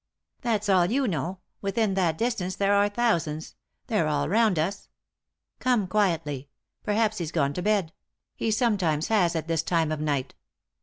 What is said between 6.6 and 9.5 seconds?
perhaps he's gone to bed; he sometimes has at